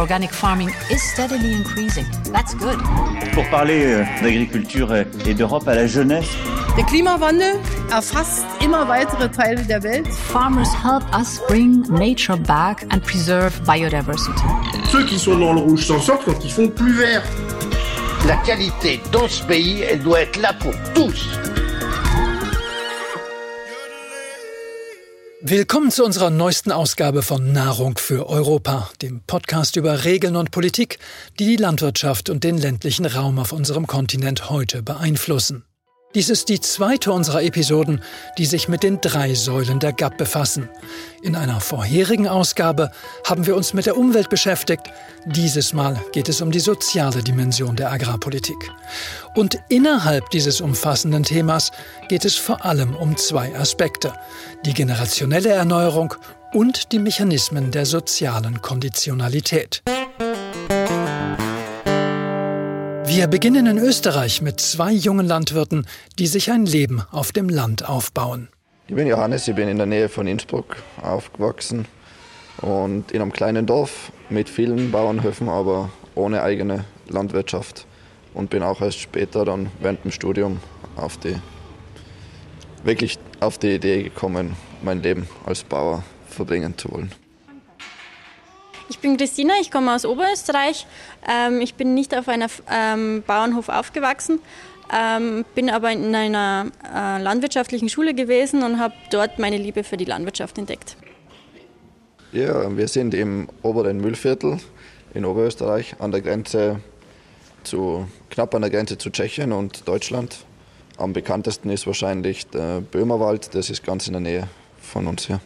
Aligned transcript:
organic 0.00 0.32
farming 0.32 0.70
is 0.90 1.02
steadily 1.02 1.52
increasing. 1.52 2.06
That's 2.32 2.54
good. 2.54 2.78
Pour 3.34 3.48
parler 3.50 3.84
euh, 3.84 4.04
d'agriculture 4.22 4.94
et 5.26 5.34
d'Europe 5.34 5.68
à 5.68 5.74
la 5.74 5.86
jeunesse. 5.86 6.28
Der 6.76 6.84
Klimawandel 6.84 7.58
erfasst 7.92 8.46
immer 8.64 8.88
weitere 8.88 9.28
Teile 9.30 9.62
der 9.66 9.82
Welt. 9.82 10.08
Farmers 10.32 10.72
help 10.72 11.04
us 11.14 11.40
bring 11.48 11.82
nature 11.90 12.38
back 12.38 12.86
and 12.90 13.00
preserve 13.00 13.52
biodiversity. 13.66 14.42
Ceux 14.90 15.04
qui 15.04 15.18
sont 15.18 15.36
dans 15.36 15.52
le 15.52 15.60
rouge 15.60 15.84
s'en 15.84 16.00
sortent 16.00 16.24
quand 16.24 16.42
ils 16.44 16.50
font 16.50 16.68
plus 16.68 16.94
vert. 16.94 17.22
La 18.26 18.36
qualité 18.36 19.00
dans 19.12 19.28
ce 19.28 19.42
pays, 19.42 19.82
elle 19.82 20.00
doit 20.00 20.22
être 20.22 20.40
là 20.40 20.52
pour 20.54 20.72
tous. 20.94 21.28
Willkommen 25.42 25.90
zu 25.90 26.04
unserer 26.04 26.28
neuesten 26.28 26.70
Ausgabe 26.70 27.22
von 27.22 27.54
Nahrung 27.54 27.96
für 27.96 28.28
Europa, 28.28 28.90
dem 29.00 29.22
Podcast 29.26 29.76
über 29.76 30.04
Regeln 30.04 30.36
und 30.36 30.50
Politik, 30.50 30.98
die 31.38 31.46
die 31.46 31.56
Landwirtschaft 31.56 32.28
und 32.28 32.44
den 32.44 32.58
ländlichen 32.58 33.06
Raum 33.06 33.38
auf 33.38 33.52
unserem 33.52 33.86
Kontinent 33.86 34.50
heute 34.50 34.82
beeinflussen. 34.82 35.64
Dies 36.16 36.28
ist 36.28 36.48
die 36.48 36.58
zweite 36.58 37.12
unserer 37.12 37.44
Episoden, 37.44 38.02
die 38.36 38.44
sich 38.44 38.68
mit 38.68 38.82
den 38.82 39.00
drei 39.00 39.34
Säulen 39.34 39.78
der 39.78 39.92
GAP 39.92 40.18
befassen. 40.18 40.68
In 41.22 41.36
einer 41.36 41.60
vorherigen 41.60 42.26
Ausgabe 42.26 42.90
haben 43.24 43.46
wir 43.46 43.54
uns 43.54 43.74
mit 43.74 43.86
der 43.86 43.96
Umwelt 43.96 44.28
beschäftigt. 44.28 44.90
Dieses 45.24 45.72
Mal 45.72 46.02
geht 46.10 46.28
es 46.28 46.40
um 46.40 46.50
die 46.50 46.58
soziale 46.58 47.22
Dimension 47.22 47.76
der 47.76 47.92
Agrarpolitik. 47.92 48.56
Und 49.36 49.60
innerhalb 49.68 50.28
dieses 50.30 50.60
umfassenden 50.60 51.22
Themas 51.22 51.70
geht 52.08 52.24
es 52.24 52.34
vor 52.34 52.64
allem 52.64 52.96
um 52.96 53.16
zwei 53.16 53.56
Aspekte. 53.56 54.12
Die 54.66 54.74
generationelle 54.74 55.50
Erneuerung 55.50 56.14
und 56.52 56.90
die 56.90 56.98
Mechanismen 56.98 57.70
der 57.70 57.86
sozialen 57.86 58.60
Konditionalität. 58.60 59.84
Wir 63.12 63.26
beginnen 63.26 63.66
in 63.66 63.76
Österreich 63.76 64.40
mit 64.40 64.60
zwei 64.60 64.92
jungen 64.92 65.26
Landwirten, 65.26 65.84
die 66.20 66.28
sich 66.28 66.52
ein 66.52 66.64
Leben 66.64 67.02
auf 67.10 67.32
dem 67.32 67.48
Land 67.48 67.88
aufbauen. 67.88 68.48
Ich 68.86 68.94
bin 68.94 69.08
Johannes, 69.08 69.48
ich 69.48 69.56
bin 69.56 69.68
in 69.68 69.78
der 69.78 69.86
Nähe 69.86 70.08
von 70.08 70.28
Innsbruck 70.28 70.76
aufgewachsen 71.02 71.86
und 72.58 73.10
in 73.10 73.20
einem 73.20 73.32
kleinen 73.32 73.66
Dorf 73.66 74.12
mit 74.28 74.48
vielen 74.48 74.92
Bauernhöfen, 74.92 75.48
aber 75.48 75.90
ohne 76.14 76.40
eigene 76.44 76.84
Landwirtschaft 77.08 77.84
und 78.32 78.48
bin 78.48 78.62
auch 78.62 78.80
erst 78.80 79.00
später 79.00 79.44
dann 79.44 79.70
während 79.80 80.04
dem 80.04 80.12
Studium 80.12 80.60
auf 80.94 81.16
die 81.16 81.34
wirklich 82.84 83.18
auf 83.40 83.58
die 83.58 83.74
Idee 83.74 84.04
gekommen, 84.04 84.54
mein 84.82 85.02
Leben 85.02 85.26
als 85.44 85.64
Bauer 85.64 86.04
verbringen 86.28 86.78
zu 86.78 86.92
wollen. 86.92 87.10
Ich 88.90 88.98
bin 88.98 89.16
Christina, 89.16 89.54
ich 89.60 89.70
komme 89.70 89.94
aus 89.94 90.04
Oberösterreich. 90.04 90.84
Ähm, 91.28 91.60
ich 91.60 91.74
bin 91.74 91.94
nicht 91.94 92.12
auf 92.12 92.28
einem 92.28 92.48
ähm, 92.68 93.22
Bauernhof 93.24 93.68
aufgewachsen, 93.68 94.40
ähm, 94.92 95.44
bin 95.54 95.70
aber 95.70 95.92
in 95.92 96.12
einer 96.12 96.66
äh, 96.92 97.22
landwirtschaftlichen 97.22 97.88
Schule 97.88 98.14
gewesen 98.14 98.64
und 98.64 98.80
habe 98.80 98.94
dort 99.12 99.38
meine 99.38 99.58
Liebe 99.58 99.84
für 99.84 99.96
die 99.96 100.06
Landwirtschaft 100.06 100.58
entdeckt. 100.58 100.96
Ja, 102.32 102.76
wir 102.76 102.88
sind 102.88 103.14
im 103.14 103.48
oberen 103.62 103.98
Müllviertel 103.98 104.58
in 105.14 105.24
Oberösterreich 105.24 105.94
an 106.00 106.10
der 106.10 106.20
Grenze 106.20 106.80
zu, 107.62 108.08
knapp 108.28 108.52
an 108.56 108.62
der 108.62 108.70
Grenze 108.72 108.98
zu 108.98 109.10
Tschechien 109.10 109.52
und 109.52 109.86
Deutschland. 109.86 110.44
Am 110.96 111.12
bekanntesten 111.12 111.70
ist 111.70 111.86
wahrscheinlich 111.86 112.48
der 112.48 112.80
Böhmerwald, 112.80 113.54
das 113.54 113.70
ist 113.70 113.84
ganz 113.84 114.08
in 114.08 114.14
der 114.14 114.20
Nähe 114.20 114.48
von 114.80 115.06
uns 115.06 115.28
hier. 115.28 115.40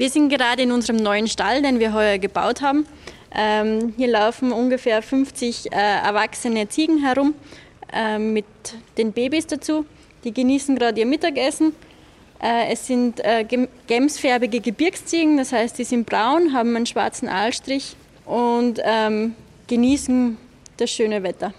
Wir 0.00 0.08
sind 0.08 0.30
gerade 0.30 0.62
in 0.62 0.72
unserem 0.72 0.96
neuen 0.96 1.28
Stall, 1.28 1.60
den 1.60 1.78
wir 1.78 1.92
heuer 1.92 2.16
gebaut 2.16 2.62
haben. 2.62 2.86
Ähm, 3.34 3.92
hier 3.98 4.08
laufen 4.08 4.50
ungefähr 4.50 5.02
50 5.02 5.70
äh, 5.70 5.76
erwachsene 5.76 6.66
Ziegen 6.70 7.02
herum 7.02 7.34
äh, 7.92 8.18
mit 8.18 8.46
den 8.96 9.12
Babys 9.12 9.46
dazu. 9.46 9.84
Die 10.24 10.32
genießen 10.32 10.74
gerade 10.76 11.00
ihr 11.00 11.04
Mittagessen. 11.04 11.74
Äh, 12.42 12.72
es 12.72 12.86
sind 12.86 13.20
äh, 13.20 13.44
gemsfärbige 13.86 14.60
Gebirgsziegen, 14.60 15.36
das 15.36 15.52
heißt, 15.52 15.78
die 15.78 15.84
sind 15.84 16.06
braun, 16.06 16.54
haben 16.54 16.74
einen 16.76 16.86
schwarzen 16.86 17.28
Aalstrich 17.28 17.94
und 18.24 18.80
ähm, 18.82 19.34
genießen 19.66 20.38
das 20.78 20.90
schöne 20.90 21.22
Wetter. 21.22 21.52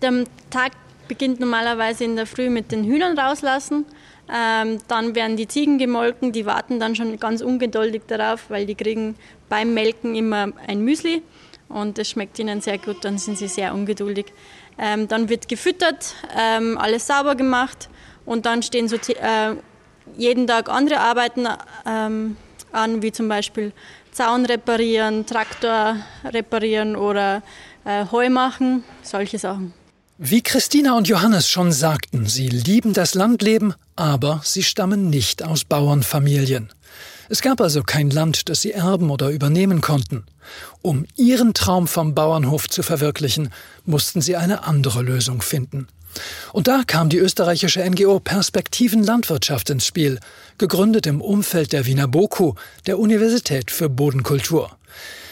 Der 0.00 0.24
Tag 0.48 0.72
beginnt 1.06 1.38
normalerweise 1.38 2.04
in 2.04 2.16
der 2.16 2.24
Früh 2.24 2.48
mit 2.48 2.72
den 2.72 2.84
Hühnern 2.84 3.18
rauslassen. 3.18 3.84
Ähm, 4.32 4.78
dann 4.88 5.14
werden 5.14 5.36
die 5.36 5.48
Ziegen 5.48 5.78
gemolken, 5.78 6.32
die 6.32 6.44
warten 6.44 6.78
dann 6.78 6.94
schon 6.94 7.18
ganz 7.18 7.40
ungeduldig 7.40 8.02
darauf, 8.06 8.50
weil 8.50 8.66
die 8.66 8.74
kriegen 8.74 9.16
beim 9.48 9.72
Melken 9.72 10.14
immer 10.14 10.48
ein 10.66 10.82
Müsli 10.82 11.22
und 11.68 11.98
das 11.98 12.10
schmeckt 12.10 12.38
ihnen 12.38 12.60
sehr 12.60 12.78
gut, 12.78 13.04
dann 13.04 13.18
sind 13.18 13.38
sie 13.38 13.48
sehr 13.48 13.74
ungeduldig. 13.74 14.26
Ähm, 14.78 15.08
dann 15.08 15.28
wird 15.28 15.48
gefüttert, 15.48 16.14
ähm, 16.36 16.78
alles 16.78 17.06
sauber 17.06 17.34
gemacht 17.34 17.88
und 18.26 18.46
dann 18.46 18.62
stehen 18.62 18.88
so 18.88 18.96
äh, 18.96 19.54
jeden 20.16 20.46
Tag 20.46 20.68
andere 20.68 21.00
Arbeiten 21.00 21.46
ähm, 21.86 22.36
an, 22.72 23.02
wie 23.02 23.12
zum 23.12 23.28
Beispiel 23.28 23.72
Zaun 24.12 24.46
reparieren, 24.46 25.26
Traktor 25.26 25.96
reparieren 26.24 26.96
oder 26.96 27.42
äh, 27.84 28.04
Heu 28.10 28.28
machen, 28.30 28.84
solche 29.02 29.38
Sachen. 29.38 29.72
Wie 30.18 30.42
Christina 30.42 30.96
und 30.96 31.08
Johannes 31.08 31.48
schon 31.48 31.70
sagten, 31.70 32.26
sie 32.26 32.48
lieben 32.48 32.92
das 32.92 33.14
Landleben, 33.14 33.74
aber 33.98 34.40
sie 34.44 34.62
stammen 34.62 35.10
nicht 35.10 35.42
aus 35.42 35.64
Bauernfamilien. 35.64 36.72
Es 37.28 37.42
gab 37.42 37.60
also 37.60 37.82
kein 37.82 38.10
Land, 38.10 38.48
das 38.48 38.62
sie 38.62 38.72
erben 38.72 39.10
oder 39.10 39.30
übernehmen 39.30 39.80
konnten. 39.80 40.24
Um 40.82 41.04
ihren 41.16 41.52
Traum 41.52 41.88
vom 41.88 42.14
Bauernhof 42.14 42.70
zu 42.70 42.82
verwirklichen, 42.82 43.50
mussten 43.84 44.20
sie 44.20 44.36
eine 44.36 44.64
andere 44.64 45.02
Lösung 45.02 45.42
finden. 45.42 45.88
Und 46.52 46.68
da 46.68 46.82
kam 46.86 47.08
die 47.08 47.18
österreichische 47.18 47.84
NGO 47.88 48.20
Perspektiven 48.20 49.02
Landwirtschaft 49.02 49.68
ins 49.68 49.84
Spiel, 49.84 50.20
gegründet 50.56 51.06
im 51.06 51.20
Umfeld 51.20 51.72
der 51.72 51.84
Wiener 51.84 52.08
BOKU, 52.08 52.54
der 52.86 52.98
Universität 52.98 53.70
für 53.70 53.88
Bodenkultur. 53.88 54.78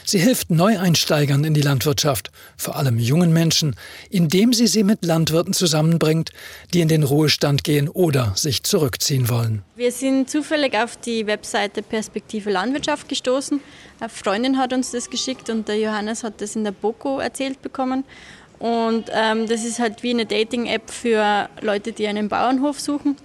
Sie 0.09 0.21
hilft 0.21 0.51
Neueinsteigern 0.51 1.43
in 1.43 1.53
die 1.53 1.63
Landwirtschaft, 1.63 2.31
vor 2.57 2.77
allem 2.77 3.01
jungen 3.01 3.33
Menschen, 3.33 3.75
indem 4.09 4.53
sie 4.53 4.69
sie 4.69 4.85
mit 4.85 5.05
Landwirten 5.05 5.53
zusammenbringt, 5.53 6.31
die 6.73 6.81
in 6.81 6.87
den 6.87 7.03
Ruhestand 7.03 7.65
gehen 7.65 7.89
oder 7.89 8.33
sich 8.37 8.63
zurückziehen 8.63 9.29
wollen. 9.29 9.65
Wir 9.75 9.91
sind 9.91 10.31
zufällig 10.31 10.77
auf 10.77 10.97
die 10.97 11.27
Webseite 11.27 11.83
Perspektive 11.83 12.53
Landwirtschaft 12.53 13.09
gestoßen. 13.09 13.61
Eine 13.99 14.09
Freundin 14.09 14.59
hat 14.59 14.73
uns 14.73 14.93
das 14.93 15.11
geschickt 15.11 15.51
und 15.51 15.67
der 15.67 15.81
Johannes 15.81 16.23
hat 16.23 16.41
das 16.41 16.55
in 16.55 16.63
der 16.63 16.71
Boko 16.71 17.19
erzählt 17.19 17.61
bekommen. 17.61 18.05
Und 18.61 19.11
ähm, 19.13 19.49
das 19.49 19.65
ist 19.65 19.81
halt 19.81 20.05
wie 20.05 20.11
eine 20.11 20.25
Dating-App 20.25 20.89
für 20.89 21.49
Leute, 21.63 21.91
die 21.91 22.07
einen 22.07 22.29
Bauernhof 22.29 22.79
suchen. 22.79 23.17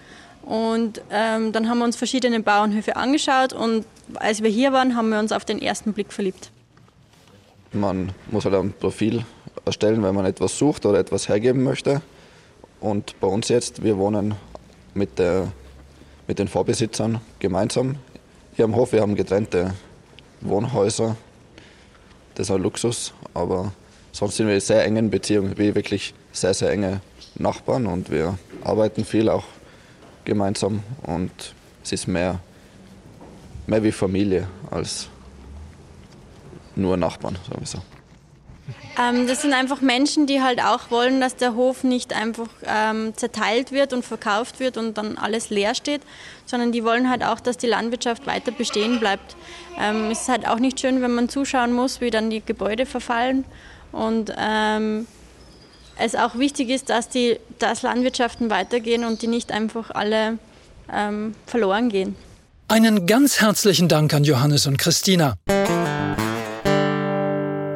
Und 0.42 1.00
ähm, 1.12 1.52
dann 1.52 1.70
haben 1.70 1.78
wir 1.78 1.86
uns 1.86 1.96
verschiedene 1.96 2.40
Bauernhöfe 2.40 2.96
angeschaut 2.96 3.54
und 3.54 3.86
als 4.16 4.42
wir 4.42 4.50
hier 4.50 4.74
waren, 4.74 4.96
haben 4.96 5.10
wir 5.10 5.20
uns 5.20 5.32
auf 5.32 5.46
den 5.46 5.62
ersten 5.62 5.94
Blick 5.94 6.12
verliebt. 6.12 6.50
Man 7.74 8.12
muss 8.30 8.44
halt 8.44 8.56
ein 8.56 8.74
Profil 8.74 9.26
erstellen, 9.66 10.04
wenn 10.04 10.14
man 10.14 10.26
etwas 10.26 10.58
sucht 10.58 10.86
oder 10.86 11.00
etwas 11.00 11.30
hergeben 11.30 11.64
möchte. 11.64 12.02
Und 12.82 13.18
bei 13.20 13.28
uns 13.28 13.48
jetzt, 13.48 13.84
wir 13.84 13.98
wohnen 13.98 14.36
mit, 14.94 15.20
der, 15.20 15.52
mit 16.28 16.40
den 16.40 16.50
Vorbesitzern 16.50 17.22
gemeinsam 17.40 17.96
hier 18.56 18.66
am 18.66 18.76
Hof. 18.76 18.92
Wir 18.92 19.02
haben 19.02 19.16
getrennte 19.16 19.74
Wohnhäuser. 20.42 21.16
Das 22.36 22.50
ist 22.50 22.56
ein 22.56 22.62
Luxus, 22.62 23.14
aber 23.34 23.72
sonst 24.12 24.38
sind 24.38 24.48
wir 24.48 24.56
in 24.56 24.62
sehr 24.62 24.84
engen 24.84 25.10
Beziehungen, 25.10 25.58
wie 25.58 25.74
wirklich 25.74 26.14
sehr, 26.34 26.54
sehr 26.54 26.72
enge 26.72 27.02
Nachbarn 27.36 27.88
und 27.88 28.12
wir 28.12 28.38
arbeiten 28.64 29.06
viel 29.06 29.30
auch 29.30 29.46
gemeinsam 30.26 30.84
und 31.04 31.32
es 31.84 31.92
ist 31.92 32.08
mehr, 32.08 32.40
mehr 33.68 33.84
wie 33.84 33.92
Familie 33.92 34.48
als 34.70 35.08
nur 36.76 36.98
Nachbarn, 36.98 37.36
sagen 37.48 37.62
wir 37.62 37.68
so. 37.68 37.80
Ähm, 39.00 39.28
das 39.28 39.42
sind 39.42 39.54
einfach 39.54 39.82
Menschen, 39.82 40.28
die 40.28 40.42
halt 40.42 40.62
auch 40.62 40.92
wollen, 40.92 41.22
dass 41.22 41.36
der 41.36 41.56
Hof 41.56 41.84
nicht 41.84 42.14
einfach 42.14 42.50
ähm, 42.66 43.14
zerteilt 43.16 43.72
wird 43.72 43.94
und 43.94 44.04
verkauft 44.04 44.60
wird 44.60 44.78
und 44.78 44.98
dann 44.98 45.18
alles 45.18 45.50
leer 45.50 45.76
steht, 45.76 46.02
sondern 46.46 46.72
die 46.72 46.84
wollen 46.84 47.10
halt 47.10 47.24
auch, 47.24 47.40
dass 47.40 47.58
die 47.58 47.68
Landwirtschaft 47.68 48.28
weiter 48.28 48.52
bestehen 48.52 49.00
bleibt. 49.00 49.36
Ähm, 49.80 50.12
es 50.12 50.22
ist 50.22 50.30
halt 50.30 50.48
auch 50.48 50.60
nicht 50.60 50.80
schön, 50.80 51.02
wenn 51.02 51.14
man 51.14 51.30
zuschauen 51.30 51.74
muss, 51.74 52.02
wie 52.02 52.10
dann 52.10 52.30
die 52.30 52.44
Gebäude 52.46 52.86
verfallen 52.86 53.46
und 53.92 54.34
ähm, 54.38 55.08
es 55.98 56.16
auch 56.16 56.38
wichtig 56.38 56.70
ist, 56.70 56.90
dass 56.90 57.10
die 57.10 57.40
dass 57.60 57.84
Landwirtschaften 57.84 58.50
weitergehen 58.50 59.06
und 59.06 59.22
die 59.22 59.28
nicht 59.28 59.52
einfach 59.52 59.92
alle 59.92 60.38
ähm, 60.92 61.36
verloren 61.46 61.90
gehen. 61.90 62.16
Einen 62.68 63.06
ganz 63.06 63.42
herzlichen 63.42 63.88
Dank 63.88 64.14
an 64.14 64.24
Johannes 64.24 64.66
und 64.66 64.78
Christina. 64.78 65.36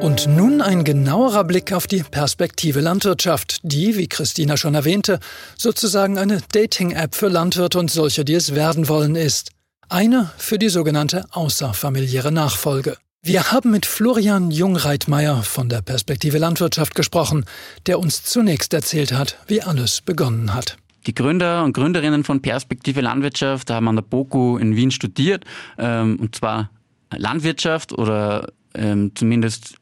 Und 0.06 0.28
nun 0.28 0.62
ein 0.62 0.84
genauerer 0.84 1.42
Blick 1.42 1.72
auf 1.72 1.88
die 1.88 2.04
Perspektive 2.04 2.80
Landwirtschaft, 2.80 3.58
die, 3.64 3.96
wie 3.96 4.06
Christina 4.06 4.56
schon 4.56 4.76
erwähnte, 4.76 5.18
sozusagen 5.58 6.16
eine 6.16 6.40
Dating-App 6.52 7.16
für 7.16 7.26
Landwirte 7.26 7.80
und 7.80 7.90
solche, 7.90 8.24
die 8.24 8.34
es 8.34 8.54
werden 8.54 8.88
wollen, 8.88 9.16
ist. 9.16 9.50
Eine 9.88 10.30
für 10.38 10.60
die 10.60 10.68
sogenannte 10.68 11.24
außerfamiliäre 11.32 12.30
Nachfolge. 12.30 12.96
Wir 13.20 13.50
haben 13.50 13.72
mit 13.72 13.84
Florian 13.84 14.52
Jungreitmeier 14.52 15.42
von 15.42 15.68
der 15.68 15.82
Perspektive 15.82 16.38
Landwirtschaft 16.38 16.94
gesprochen, 16.94 17.44
der 17.86 17.98
uns 17.98 18.22
zunächst 18.22 18.72
erzählt 18.74 19.10
hat, 19.10 19.36
wie 19.48 19.60
alles 19.60 20.02
begonnen 20.02 20.54
hat. 20.54 20.76
Die 21.08 21.16
Gründer 21.16 21.64
und 21.64 21.72
Gründerinnen 21.72 22.22
von 22.22 22.40
Perspektive 22.42 23.00
Landwirtschaft 23.00 23.70
haben 23.70 23.88
an 23.88 23.96
der 23.96 24.02
BOKU 24.02 24.58
in 24.58 24.76
Wien 24.76 24.92
studiert, 24.92 25.44
ähm, 25.78 26.16
und 26.20 26.36
zwar 26.36 26.70
Landwirtschaft 27.10 27.92
oder 27.92 28.52
ähm, 28.76 29.10
zumindest 29.16 29.74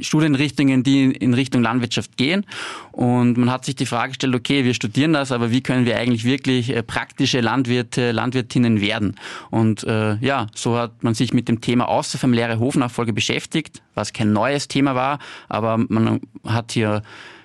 Studienrichtungen, 0.00 0.82
die 0.82 1.04
in 1.04 1.34
Richtung 1.34 1.62
Landwirtschaft 1.62 2.16
gehen. 2.16 2.46
Und 2.90 3.36
man 3.36 3.50
hat 3.50 3.64
sich 3.64 3.76
die 3.76 3.86
Frage 3.86 4.08
gestellt, 4.08 4.34
okay, 4.34 4.64
wir 4.64 4.74
studieren 4.74 5.12
das, 5.12 5.32
aber 5.32 5.50
wie 5.50 5.60
können 5.60 5.86
wir 5.86 5.98
eigentlich 5.98 6.24
wirklich 6.24 6.70
äh, 6.70 6.82
praktische 6.82 7.40
Landwirte, 7.40 8.12
Landwirtinnen 8.12 8.80
werden? 8.80 9.16
Und 9.50 9.84
äh, 9.84 10.16
ja, 10.16 10.46
so 10.54 10.76
hat 10.76 11.02
man 11.02 11.14
sich 11.14 11.32
mit 11.32 11.48
dem 11.48 11.60
Thema 11.60 11.88
außerfamiliäre 11.88 12.58
Hofnachfolge 12.58 13.12
beschäftigt, 13.12 13.82
was 13.94 14.12
kein 14.12 14.32
neues 14.32 14.68
Thema 14.68 14.94
war, 14.94 15.18
aber 15.48 15.78
man 15.78 16.20
hat 16.44 16.72
hier 16.72 17.02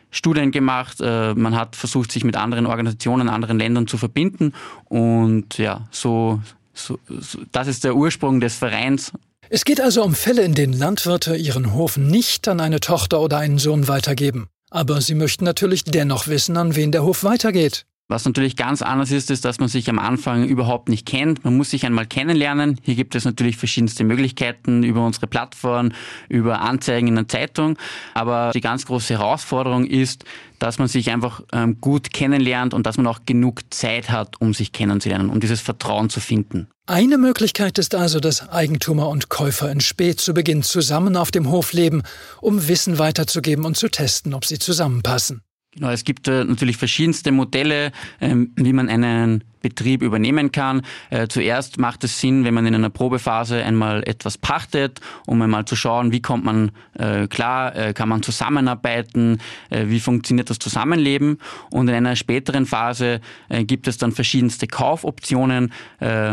Studien 0.10 0.52
gemacht, 0.52 0.98
äh, 1.02 1.34
man 1.34 1.56
hat 1.56 1.76
versucht, 1.76 2.12
sich 2.12 2.24
mit 2.24 2.36
anderen 2.38 2.66
Organisationen, 2.66 3.30
anderen 3.30 3.60
Ländern 3.60 3.88
zu 3.88 3.98
verbinden 3.98 4.54
und 4.86 5.58
ja, 5.58 5.88
so, 5.92 6.42
so, 6.74 6.98
so 7.08 7.40
das 7.52 7.68
ist 7.68 7.84
der 7.84 7.96
Ursprung 7.96 8.40
des 8.40 8.56
Vereins 8.56 9.12
es 9.50 9.66
geht 9.66 9.82
also 9.82 10.04
um 10.04 10.16
Fälle, 10.16 10.44
in 10.44 10.54
denen 10.54 10.74
Landwirte 10.74 11.36
ihren 11.36 11.74
Hof 11.74 11.98
nicht 11.98 12.48
an 12.48 12.60
eine 12.60 12.80
Tochter 12.80 13.22
oder 13.22 13.38
einen 13.38 13.60
Sohn 13.60 13.88
weitergeben. 13.88 14.50
Aber 14.70 15.00
sie 15.02 15.16
möchten 15.16 15.46
natürlich 15.46 15.84
dennoch 15.86 16.28
wissen, 16.28 16.58
an 16.58 16.76
wen 16.76 16.92
der 16.92 17.04
Hof 17.04 17.24
weitergeht. 17.24 17.86
Was 18.10 18.24
natürlich 18.24 18.56
ganz 18.56 18.82
anders 18.82 19.12
ist, 19.12 19.30
ist, 19.32 19.44
dass 19.44 19.60
man 19.60 19.68
sich 19.68 19.90
am 19.90 20.00
Anfang 20.00 20.48
überhaupt 20.48 20.88
nicht 20.88 21.06
kennt. 21.06 21.44
Man 21.44 21.58
muss 21.58 21.72
sich 21.72 21.86
einmal 21.86 22.06
kennenlernen. 22.06 22.80
Hier 22.82 22.96
gibt 22.96 23.16
es 23.16 23.26
natürlich 23.26 23.58
verschiedenste 23.58 24.06
Möglichkeiten 24.06 24.84
über 24.84 25.06
unsere 25.06 25.28
Plattform, 25.28 25.92
über 26.30 26.62
Anzeigen 26.62 27.08
in 27.10 27.16
der 27.16 27.28
Zeitung. 27.28 27.78
Aber 28.14 28.52
die 28.54 28.62
ganz 28.62 28.86
große 28.86 29.16
Herausforderung 29.16 29.86
ist, 29.86 30.24
dass 30.60 30.80
man 30.80 30.88
sich 30.88 31.12
einfach 31.12 31.42
ähm, 31.52 31.82
gut 31.82 32.14
kennenlernt 32.14 32.74
und 32.74 32.86
dass 32.86 32.96
man 32.96 33.08
auch 33.08 33.20
genug 33.26 33.62
Zeit 33.74 34.10
hat, 34.10 34.40
um 34.40 34.54
sich 34.54 34.72
kennenzulernen, 34.72 35.30
um 35.30 35.42
dieses 35.42 35.60
Vertrauen 35.60 36.10
zu 36.10 36.22
finden. 36.22 36.68
Eine 36.86 37.18
Möglichkeit 37.18 37.78
ist 37.78 37.94
also, 37.94 38.22
dass 38.22 38.48
Eigentümer 38.48 39.10
und 39.10 39.28
Käufer 39.28 39.70
in 39.70 39.82
Spät 39.82 40.22
zu 40.22 40.34
Beginn 40.34 40.64
zusammen 40.64 41.18
auf 41.18 41.32
dem 41.32 41.50
Hof 41.52 41.74
leben, 41.74 42.04
um 42.40 42.70
Wissen 42.70 43.00
weiterzugeben 43.00 43.66
und 43.66 43.76
zu 43.76 43.90
testen, 43.90 44.34
ob 44.34 44.46
sie 44.46 44.60
zusammenpassen. 44.60 45.42
Es 45.82 46.04
gibt 46.04 46.28
äh, 46.28 46.44
natürlich 46.44 46.78
verschiedenste 46.78 47.32
Modelle, 47.32 47.92
ähm, 48.20 48.52
wie 48.56 48.74
man 48.74 48.90
einen 48.90 49.44
Betrieb 49.62 50.02
übernehmen 50.02 50.52
kann. 50.52 50.82
Äh, 51.10 51.28
zuerst 51.28 51.78
macht 51.78 52.04
es 52.04 52.20
Sinn, 52.20 52.46
wenn 52.46 52.54
man 52.54 52.66
in 52.66 52.74
einer 52.74 52.90
Probephase 52.90 53.64
einmal 53.64 54.04
etwas 54.08 54.38
pachtet, 54.38 55.02
um 55.26 55.42
einmal 55.42 55.66
zu 55.66 55.76
schauen, 55.76 56.12
wie 56.12 56.22
kommt 56.22 56.46
man 56.46 56.72
äh, 56.94 57.28
klar, 57.28 57.94
kann 57.94 58.10
man 58.10 58.24
zusammenarbeiten, 58.24 59.40
wie 59.70 60.00
funktioniert 60.00 60.50
das 60.50 60.60
Zusammenleben. 60.60 61.38
Und 61.70 61.88
in 61.90 61.96
einer 61.96 62.16
späteren 62.16 62.66
Phase 62.66 63.20
gibt 63.50 63.88
es 63.88 63.98
dann 63.98 64.12
verschiedenste 64.12 64.68
Kaufoptionen. 64.68 65.72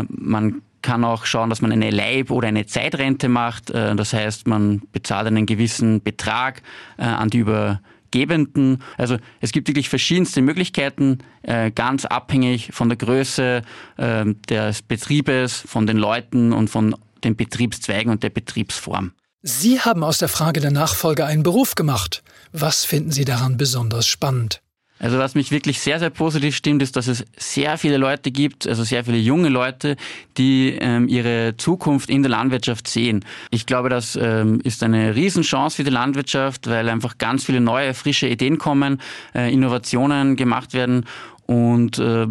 man 0.07 0.61
kann 0.81 1.03
auch 1.03 1.25
schauen, 1.25 1.49
dass 1.49 1.61
man 1.61 1.71
eine 1.71 1.89
Leib- 1.89 2.31
oder 2.31 2.47
eine 2.47 2.65
Zeitrente 2.65 3.29
macht. 3.29 3.69
Das 3.69 4.13
heißt, 4.13 4.47
man 4.47 4.81
bezahlt 4.91 5.27
einen 5.27 5.45
gewissen 5.45 6.01
Betrag 6.01 6.61
an 6.97 7.29
die 7.29 7.39
über 7.39 7.81
Gebenden. 8.15 8.81
Also 8.97 9.17
es 9.41 9.51
gibt 9.51 9.67
wirklich 9.67 9.89
verschiedenste 9.89 10.41
Möglichkeiten, 10.41 11.17
äh, 11.41 11.69
ganz 11.69 12.05
abhängig 12.05 12.69
von 12.71 12.87
der 12.87 12.97
Größe 12.97 13.61
äh, 13.97 14.25
des 14.49 14.81
Betriebes, 14.81 15.61
von 15.67 15.85
den 15.85 15.97
Leuten 15.97 16.53
und 16.53 16.69
von 16.69 16.95
den 17.25 17.35
Betriebszweigen 17.35 18.11
und 18.11 18.23
der 18.23 18.29
Betriebsform. 18.29 19.11
Sie 19.41 19.81
haben 19.81 20.03
aus 20.03 20.17
der 20.17 20.29
Frage 20.29 20.61
der 20.61 20.71
Nachfolge 20.71 21.25
einen 21.25 21.43
Beruf 21.43 21.75
gemacht. 21.75 22.23
Was 22.53 22.85
finden 22.85 23.11
Sie 23.11 23.25
daran 23.25 23.57
besonders 23.57 24.07
spannend? 24.07 24.61
Also 24.97 25.17
was 25.17 25.35
mich 25.35 25.51
wirklich 25.51 25.79
sehr, 25.79 25.99
sehr 25.99 26.09
positiv 26.09 26.55
stimmt, 26.55 26.81
ist, 26.81 26.95
dass 26.95 27.07
es 27.07 27.25
sehr 27.37 27.77
viele 27.77 27.97
Leute 27.97 28.31
gibt, 28.31 28.65
also 28.65 28.83
sehr 28.83 29.03
viele 29.03 29.17
junge 29.17 29.49
Leute, 29.49 29.97
die 30.37 30.77
ähm, 30.79 31.09
ihre 31.09 31.55
Zukunft 31.57 32.09
in 32.09 32.23
der 32.23 32.31
Landwirtschaft 32.31 32.87
sehen. 32.87 33.25
Ich 33.51 33.65
glaube, 33.65 33.89
das 33.89 34.15
ähm, 34.15 34.61
ist 34.63 34.83
eine 34.83 35.15
Riesenchance 35.15 35.75
für 35.75 35.83
die 35.83 35.89
Landwirtschaft, 35.89 36.67
weil 36.67 36.87
einfach 36.87 37.17
ganz 37.17 37.43
viele 37.43 37.59
neue, 37.59 37.93
frische 37.93 38.27
Ideen 38.27 38.57
kommen, 38.57 39.01
äh, 39.33 39.51
Innovationen 39.51 40.37
gemacht 40.37 40.73
werden 40.73 41.05
und 41.45 41.99
äh, 41.99 42.27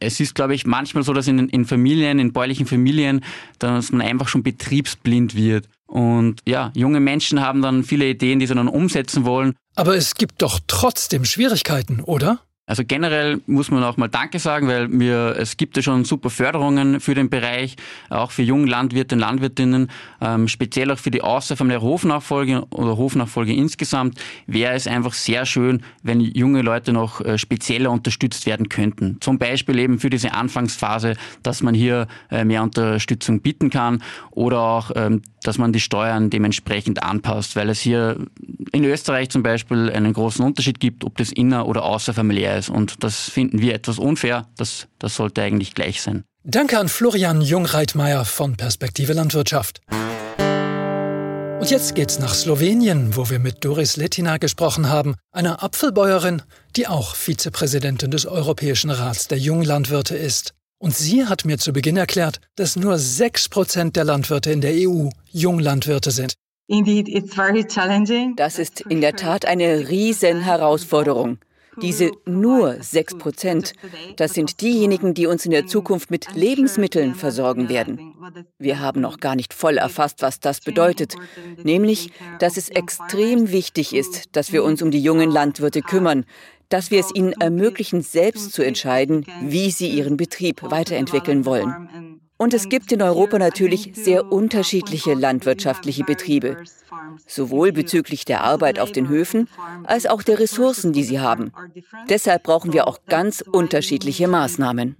es 0.00 0.20
ist, 0.20 0.34
glaube 0.34 0.54
ich, 0.54 0.66
manchmal 0.66 1.02
so, 1.02 1.12
dass 1.12 1.26
in, 1.26 1.48
in 1.48 1.64
Familien, 1.64 2.18
in 2.18 2.32
bäuerlichen 2.32 2.66
Familien, 2.66 3.24
dass 3.58 3.90
man 3.90 4.02
einfach 4.02 4.28
schon 4.28 4.42
betriebsblind 4.42 5.34
wird. 5.34 5.68
Und 5.88 6.42
ja, 6.46 6.70
junge 6.74 7.00
Menschen 7.00 7.40
haben 7.40 7.62
dann 7.62 7.82
viele 7.82 8.06
Ideen, 8.06 8.38
die 8.38 8.46
sie 8.46 8.54
dann 8.54 8.68
umsetzen 8.68 9.24
wollen. 9.24 9.54
Aber 9.74 9.96
es 9.96 10.14
gibt 10.14 10.42
doch 10.42 10.60
trotzdem 10.66 11.24
Schwierigkeiten, 11.24 12.00
oder? 12.00 12.40
Also 12.68 12.82
generell 12.86 13.40
muss 13.46 13.70
man 13.70 13.82
auch 13.82 13.96
mal 13.96 14.08
Danke 14.08 14.38
sagen, 14.38 14.68
weil 14.68 14.88
mir, 14.88 15.34
es 15.38 15.56
gibt 15.56 15.76
ja 15.76 15.82
schon 15.82 16.04
super 16.04 16.28
Förderungen 16.28 17.00
für 17.00 17.14
den 17.14 17.30
Bereich, 17.30 17.76
auch 18.10 18.30
für 18.30 18.42
junge 18.42 18.66
Landwirte 18.66 19.14
und 19.14 19.20
Landwirtinnen, 19.20 19.90
ähm, 20.20 20.48
speziell 20.48 20.90
auch 20.90 20.98
für 20.98 21.10
die 21.10 21.22
außerfamiliäre 21.22 21.82
Hofnachfolge 21.82 22.66
oder 22.68 22.98
Hofnachfolge 22.98 23.54
insgesamt, 23.54 24.20
wäre 24.46 24.74
es 24.74 24.86
einfach 24.86 25.14
sehr 25.14 25.46
schön, 25.46 25.82
wenn 26.02 26.20
junge 26.20 26.60
Leute 26.60 26.92
noch 26.92 27.22
äh, 27.22 27.38
spezieller 27.38 27.90
unterstützt 27.90 28.44
werden 28.44 28.68
könnten. 28.68 29.16
Zum 29.20 29.38
Beispiel 29.38 29.78
eben 29.78 29.98
für 29.98 30.10
diese 30.10 30.34
Anfangsphase, 30.34 31.14
dass 31.42 31.62
man 31.62 31.74
hier 31.74 32.06
äh, 32.30 32.44
mehr 32.44 32.62
Unterstützung 32.62 33.40
bieten 33.40 33.70
kann 33.70 34.02
oder 34.30 34.60
auch 34.60 34.90
ähm, 34.94 35.22
dass 35.42 35.58
man 35.58 35.72
die 35.72 35.80
Steuern 35.80 36.30
dementsprechend 36.30 37.02
anpasst, 37.02 37.56
weil 37.56 37.70
es 37.70 37.80
hier 37.80 38.18
in 38.72 38.84
Österreich 38.84 39.30
zum 39.30 39.42
Beispiel 39.42 39.90
einen 39.90 40.12
großen 40.12 40.44
Unterschied 40.44 40.80
gibt, 40.80 41.04
ob 41.04 41.16
das 41.16 41.32
inner- 41.32 41.66
oder 41.66 41.84
außerfamiliär 41.84 42.57
ist. 42.58 42.68
Und 42.68 43.02
das 43.04 43.30
finden 43.30 43.60
wir 43.60 43.74
etwas 43.74 43.98
unfair. 43.98 44.48
Das, 44.56 44.88
das 44.98 45.14
sollte 45.14 45.42
eigentlich 45.42 45.74
gleich 45.74 46.02
sein. 46.02 46.24
Danke 46.44 46.78
an 46.78 46.88
Florian 46.88 47.40
Jungreitmeier 47.40 48.24
von 48.24 48.56
Perspektive 48.56 49.12
Landwirtschaft. 49.12 49.80
Und 51.60 51.70
jetzt 51.70 51.96
geht's 51.96 52.20
nach 52.20 52.34
Slowenien, 52.34 53.16
wo 53.16 53.28
wir 53.30 53.40
mit 53.40 53.64
Doris 53.64 53.96
Letina 53.96 54.36
gesprochen 54.36 54.88
haben, 54.88 55.16
einer 55.32 55.62
Apfelbäuerin, 55.62 56.42
die 56.76 56.86
auch 56.86 57.16
Vizepräsidentin 57.16 58.12
des 58.12 58.26
Europäischen 58.26 58.90
Rats 58.90 59.26
der 59.26 59.38
Junglandwirte 59.38 60.16
ist. 60.16 60.54
Und 60.78 60.94
sie 60.94 61.26
hat 61.26 61.44
mir 61.44 61.58
zu 61.58 61.72
Beginn 61.72 61.96
erklärt, 61.96 62.40
dass 62.54 62.76
nur 62.76 62.94
6% 62.94 63.90
der 63.92 64.04
Landwirte 64.04 64.52
in 64.52 64.60
der 64.60 64.74
EU 64.88 65.08
Junglandwirte 65.32 66.12
sind. 66.12 66.34
Das 68.36 68.58
ist 68.58 68.80
in 68.82 69.00
der 69.00 69.16
Tat 69.16 69.44
eine 69.44 69.88
Riesenherausforderung. 69.88 71.38
Diese 71.82 72.10
nur 72.26 72.76
6 72.80 73.18
Prozent, 73.18 73.72
das 74.16 74.34
sind 74.34 74.60
diejenigen, 74.60 75.14
die 75.14 75.26
uns 75.26 75.44
in 75.44 75.50
der 75.50 75.66
Zukunft 75.66 76.10
mit 76.10 76.34
Lebensmitteln 76.34 77.14
versorgen 77.14 77.68
werden. 77.68 78.14
Wir 78.58 78.80
haben 78.80 79.00
noch 79.00 79.18
gar 79.18 79.36
nicht 79.36 79.54
voll 79.54 79.78
erfasst, 79.78 80.22
was 80.22 80.40
das 80.40 80.60
bedeutet, 80.60 81.14
nämlich, 81.62 82.10
dass 82.38 82.56
es 82.56 82.68
extrem 82.68 83.50
wichtig 83.50 83.94
ist, 83.94 84.36
dass 84.36 84.52
wir 84.52 84.64
uns 84.64 84.82
um 84.82 84.90
die 84.90 85.02
jungen 85.02 85.30
Landwirte 85.30 85.82
kümmern, 85.82 86.24
dass 86.68 86.90
wir 86.90 87.00
es 87.00 87.14
ihnen 87.14 87.32
ermöglichen, 87.32 88.02
selbst 88.02 88.52
zu 88.52 88.62
entscheiden, 88.62 89.24
wie 89.42 89.70
sie 89.70 89.88
ihren 89.88 90.16
Betrieb 90.16 90.62
weiterentwickeln 90.62 91.44
wollen. 91.44 92.20
Und 92.38 92.54
es 92.54 92.68
gibt 92.68 92.92
in 92.92 93.02
Europa 93.02 93.38
natürlich 93.38 93.90
sehr 93.94 94.32
unterschiedliche 94.32 95.14
landwirtschaftliche 95.14 96.04
Betriebe, 96.04 96.56
sowohl 97.26 97.72
bezüglich 97.72 98.24
der 98.24 98.44
Arbeit 98.44 98.78
auf 98.78 98.92
den 98.92 99.08
Höfen 99.08 99.48
als 99.84 100.06
auch 100.06 100.22
der 100.22 100.38
Ressourcen, 100.38 100.92
die 100.92 101.02
sie 101.02 101.20
haben. 101.20 101.52
Deshalb 102.08 102.44
brauchen 102.44 102.72
wir 102.72 102.86
auch 102.86 103.00
ganz 103.06 103.40
unterschiedliche 103.40 104.28
Maßnahmen. 104.28 104.96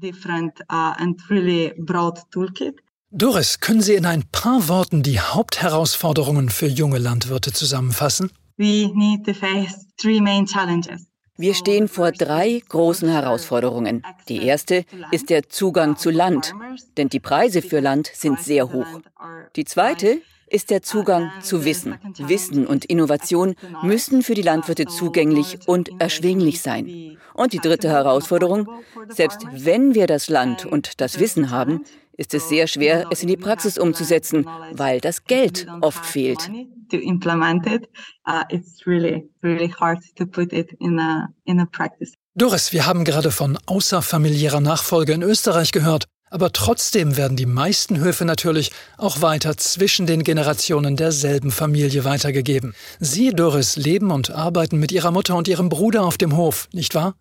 Doris, 3.11 3.61
können 3.61 3.81
Sie 3.81 3.95
in 3.95 4.05
ein 4.05 4.25
paar 4.33 4.69
Worten 4.69 5.03
die 5.03 5.19
Hauptherausforderungen 5.19 6.51
für 6.51 6.67
junge 6.67 6.99
Landwirte 6.99 7.53
zusammenfassen? 7.53 8.31
We 8.59 8.91
need 8.95 9.25
to 9.25 9.33
face 9.33 9.87
three 9.97 10.21
main 10.21 10.45
challenges. 10.45 11.07
Wir 11.39 11.55
stehen 11.55 11.87
vor 11.87 12.11
drei 12.11 12.61
großen 12.69 13.09
Herausforderungen. 13.09 14.03
Die 14.29 14.45
erste 14.45 14.85
ist 15.13 15.31
der 15.31 15.49
Zugang 15.49 15.97
zu 15.97 16.11
Land, 16.11 16.53
denn 16.97 17.09
die 17.09 17.21
Preise 17.21 17.63
für 17.63 17.79
Land 17.79 18.11
sind 18.13 18.41
sehr 18.41 18.73
hoch. 18.73 19.01
Die 19.55 19.65
zweite 19.65 20.21
ist 20.49 20.71
der 20.71 20.83
Zugang 20.83 21.31
zu 21.41 21.65
Wissen. 21.65 21.97
Wissen 22.19 22.67
und 22.67 22.87
Innovation 22.87 23.55
müssen 23.83 24.23
für 24.23 24.35
die 24.35 24.43
Landwirte 24.43 24.87
zugänglich 24.87 25.59
und 25.67 25.91
erschwinglich 26.01 26.61
sein. 26.61 27.17
Und 27.35 27.53
die 27.53 27.61
dritte 27.61 27.89
Herausforderung, 27.89 28.69
selbst 29.09 29.47
wenn 29.53 29.95
wir 29.95 30.09
das 30.09 30.29
Land 30.29 30.67
und 30.67 31.01
das 31.01 31.21
Wissen 31.21 31.51
haben, 31.51 31.85
ist 32.17 32.35
es 32.35 32.49
sehr 32.49 32.67
schwer, 32.67 33.07
es 33.11 33.23
in 33.23 33.29
die 33.29 33.37
Praxis 33.37 33.79
umzusetzen, 33.79 34.45
weil 34.73 35.01
das 35.01 35.23
Geld 35.23 35.69
oft 35.83 36.05
fehlt. 36.05 36.51
Doris, 42.35 42.73
wir 42.73 42.87
haben 42.87 43.05
gerade 43.05 43.31
von 43.31 43.59
außerfamiliärer 43.67 44.61
Nachfolge 44.61 45.13
in 45.13 45.23
Österreich 45.23 45.73
gehört. 45.73 46.05
Aber 46.31 46.53
trotzdem 46.53 47.17
werden 47.17 47.37
die 47.37 47.47
meisten 47.47 47.99
Höfe 47.99 48.25
natürlich 48.25 48.71
auch 48.97 49.23
weiter 49.23 49.57
zwischen 49.57 50.07
den 50.07 50.25
Generationen 50.25 50.97
derselben 50.97 51.51
Familie 51.51 52.05
weitergegeben. 52.05 52.75
Sie, 53.01 53.31
Doris, 53.31 53.77
leben 53.77 54.11
und 54.11 54.31
arbeiten 54.31 54.79
mit 54.79 54.93
ihrer 54.93 55.11
Mutter 55.11 55.37
und 55.37 55.49
ihrem 55.49 55.69
Bruder 55.69 56.05
auf 56.05 56.19
dem 56.19 56.37
Hof, 56.37 56.69
nicht 56.73 56.95
wahr? 56.95 57.15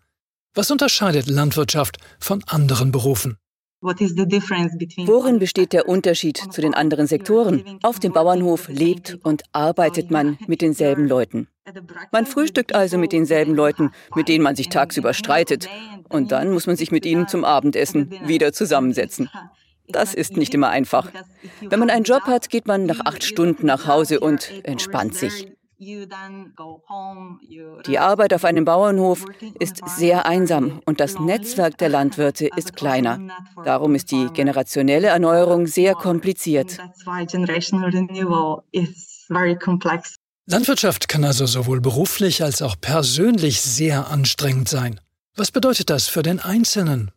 Was 0.54 0.72
unterscheidet 0.72 1.28
Landwirtschaft 1.28 1.98
von 2.20 2.44
anderen 2.48 2.92
Berufen? 2.92 3.38
Worin 3.80 5.40
besteht 5.40 5.74
der 5.74 5.88
Unterschied 5.88 6.38
zu 6.52 6.62
den 6.62 6.74
anderen 6.74 7.06
Sektoren? 7.06 7.78
Auf 7.84 8.00
dem 8.00 8.12
Bauernhof 8.12 8.70
lebt 8.70 9.20
und 9.24 9.44
arbeitet 9.52 10.10
man 10.10 10.40
mit 10.48 10.62
denselben 10.62 11.08
Leuten. 11.08 11.48
Man 12.12 12.26
frühstückt 12.26 12.74
also 12.74 12.98
mit 12.98 13.12
denselben 13.12 13.54
Leuten, 13.54 13.92
mit 14.16 14.30
denen 14.30 14.44
man 14.44 14.56
sich 14.56 14.70
tagsüber 14.70 15.14
streitet. 15.14 15.70
Und 16.10 16.32
dann 16.32 16.52
muss 16.52 16.66
man 16.66 16.76
sich 16.76 16.92
mit 16.92 17.06
ihnen 17.06 17.28
zum 17.28 17.46
Abendessen 17.46 18.12
wieder 18.26 18.52
zusammensetzen. 18.52 19.30
Das 19.90 20.14
ist 20.14 20.36
nicht 20.38 20.54
immer 20.54 20.70
einfach. 20.70 21.12
Wenn 21.62 21.80
man 21.80 21.90
einen 21.90 22.04
Job 22.04 22.24
hat, 22.24 22.50
geht 22.50 22.68
man 22.68 22.86
nach 22.86 23.02
acht 23.06 23.24
Stunden 23.24 23.68
nach 23.68 23.88
Hause 23.88 24.20
und 24.20 24.52
entspannt 24.66 25.16
sich. 25.16 25.48
Die 27.86 28.00
Arbeit 28.00 28.34
auf 28.34 28.46
einem 28.46 28.66
Bauernhof 28.66 29.26
ist 29.60 29.82
sehr 29.86 30.26
einsam 30.26 30.82
und 30.86 31.00
das 31.00 31.20
Netzwerk 31.20 31.78
der 31.78 31.90
Landwirte 31.90 32.50
ist 32.56 32.76
kleiner. 32.76 33.20
Darum 33.64 33.94
ist 33.94 34.12
die 34.12 34.28
generationelle 34.34 35.08
Erneuerung 35.08 35.68
sehr 35.68 35.94
kompliziert. 35.94 36.80
Landwirtschaft 40.50 41.08
kann 41.10 41.24
also 41.26 41.46
sowohl 41.46 41.82
beruflich 41.82 42.42
als 42.42 42.62
auch 42.62 42.76
persönlich 42.82 43.62
sehr 43.62 44.08
anstrengend 44.08 44.70
sein. 44.70 45.00
Was 45.36 45.52
bedeutet 45.52 45.92
das 45.92 46.08
für 46.08 46.24
den 46.24 46.40
Einzelnen? 46.40 47.12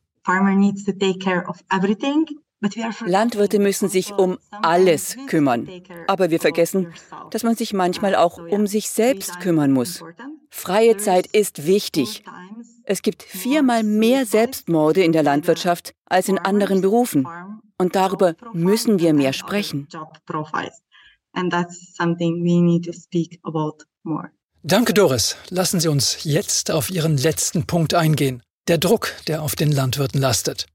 Landwirte 3.06 3.58
müssen 3.58 3.88
sich 3.88 4.12
um 4.12 4.38
alles 4.50 5.16
kümmern. 5.26 5.68
Aber 6.06 6.30
wir 6.30 6.40
vergessen, 6.40 6.92
dass 7.30 7.42
man 7.42 7.56
sich 7.56 7.72
manchmal 7.72 8.14
auch 8.14 8.38
um 8.38 8.66
sich 8.66 8.90
selbst 8.90 9.40
kümmern 9.40 9.72
muss. 9.72 10.02
Freie 10.50 10.96
Zeit 10.98 11.26
ist 11.28 11.66
wichtig. 11.66 12.22
Es 12.84 13.02
gibt 13.02 13.22
viermal 13.22 13.82
mehr 13.82 14.26
Selbstmorde 14.26 15.02
in 15.02 15.12
der 15.12 15.22
Landwirtschaft 15.22 15.94
als 16.06 16.28
in 16.28 16.38
anderen 16.38 16.80
Berufen. 16.80 17.26
Und 17.78 17.94
darüber 17.94 18.34
müssen 18.52 18.98
wir 18.98 19.14
mehr 19.14 19.32
sprechen. 19.32 19.88
Danke, 24.62 24.92
Doris. 24.92 25.36
Lassen 25.48 25.80
Sie 25.80 25.88
uns 25.88 26.24
jetzt 26.24 26.70
auf 26.70 26.90
Ihren 26.90 27.16
letzten 27.16 27.66
Punkt 27.66 27.94
eingehen. 27.94 28.42
Der 28.68 28.76
Druck, 28.76 29.14
der 29.26 29.42
auf 29.42 29.56
den 29.56 29.72
Landwirten 29.72 30.20
lastet 30.20 30.66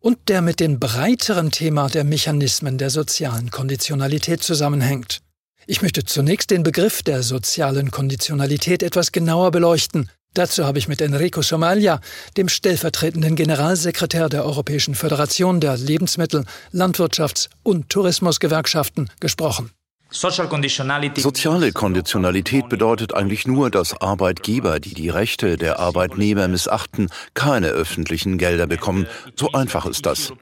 und 0.00 0.28
der 0.28 0.42
mit 0.42 0.60
dem 0.60 0.80
breiteren 0.80 1.50
Thema 1.50 1.88
der 1.88 2.04
Mechanismen 2.04 2.78
der 2.78 2.90
sozialen 2.90 3.50
Konditionalität 3.50 4.42
zusammenhängt. 4.42 5.20
Ich 5.66 5.82
möchte 5.82 6.04
zunächst 6.04 6.50
den 6.50 6.62
Begriff 6.62 7.02
der 7.02 7.22
sozialen 7.22 7.90
Konditionalität 7.90 8.82
etwas 8.82 9.12
genauer 9.12 9.50
beleuchten. 9.50 10.10
Dazu 10.32 10.64
habe 10.64 10.78
ich 10.78 10.88
mit 10.88 11.00
Enrico 11.00 11.42
Somalia, 11.42 12.00
dem 12.36 12.48
stellvertretenden 12.48 13.36
Generalsekretär 13.36 14.28
der 14.28 14.44
Europäischen 14.44 14.94
Föderation 14.94 15.60
der 15.60 15.76
Lebensmittel-, 15.76 16.46
Landwirtschafts- 16.72 17.48
und 17.62 17.88
Tourismusgewerkschaften, 17.88 19.10
gesprochen. 19.20 19.70
Soziale 20.12 21.72
Konditionalität 21.72 22.68
bedeutet 22.68 23.14
eigentlich 23.14 23.46
nur, 23.46 23.70
dass 23.70 24.00
Arbeitgeber, 24.00 24.80
die 24.80 24.94
die 24.94 25.08
Rechte 25.08 25.56
der 25.56 25.78
Arbeitnehmer 25.78 26.48
missachten, 26.48 27.10
keine 27.34 27.68
öffentlichen 27.68 28.36
Gelder 28.36 28.66
bekommen. 28.66 29.06
So 29.36 29.52
einfach 29.52 29.86
ist 29.86 30.06
das. 30.06 30.32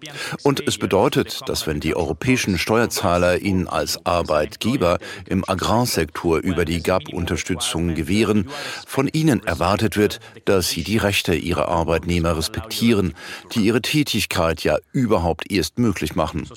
Und 0.43 0.67
es 0.67 0.79
bedeutet, 0.79 1.41
dass 1.47 1.67
wenn 1.67 1.81
die 1.81 1.95
europäischen 1.95 2.57
Steuerzahler 2.57 3.41
ihnen 3.43 3.69
als 3.69 4.07
Arbeitgeber 4.07 5.01
im 5.27 5.45
Agrarsektor 5.47 6.39
über 6.39 6.65
die 6.65 6.83
GAP-Unterstützung 6.83 7.95
gewähren, 7.95 8.49
von 8.87 9.07
ihnen 9.07 9.45
erwartet 9.45 9.99
wird, 9.99 10.21
dass 10.47 10.71
sie 10.71 10.83
die 10.83 10.97
Rechte 10.97 11.35
ihrer 11.35 11.69
Arbeitnehmer 11.69 12.39
respektieren, 12.39 13.13
die 13.55 13.67
ihre 13.67 13.83
Tätigkeit 13.83 14.65
ja 14.65 14.79
überhaupt 14.93 15.53
erst 15.53 15.79
möglich 15.79 16.15
machen. 16.15 16.49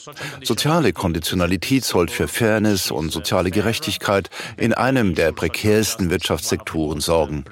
Soziale 0.44 0.94
Konditionalität 0.94 1.84
soll 1.84 2.08
für 2.08 2.30
Fairness 2.30 2.90
und 2.90 3.01
und 3.02 3.12
soziale 3.12 3.52
Gerechtigkeit 3.52 4.30
in 4.58 4.74
einem 4.74 5.16
der 5.16 5.32
prekärsten 5.32 6.10
Wirtschaftssektoren 6.10 7.02
sorgen. 7.02 7.44